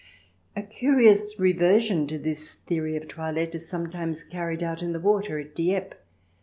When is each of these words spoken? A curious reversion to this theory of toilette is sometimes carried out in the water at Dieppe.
A 0.55 0.63
curious 0.63 1.37
reversion 1.39 2.07
to 2.07 2.17
this 2.17 2.55
theory 2.55 2.97
of 2.97 3.07
toilette 3.07 3.53
is 3.53 3.69
sometimes 3.69 4.23
carried 4.23 4.63
out 4.63 4.81
in 4.81 4.93
the 4.93 4.99
water 4.99 5.37
at 5.37 5.53
Dieppe. 5.53 5.93